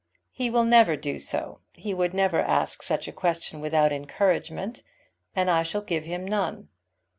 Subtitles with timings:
[0.31, 1.59] "He will never do so.
[1.73, 4.81] He would never ask such a question without encouragement,
[5.35, 6.69] and I shall give him none.